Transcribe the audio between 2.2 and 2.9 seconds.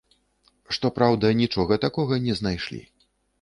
не знайшлі.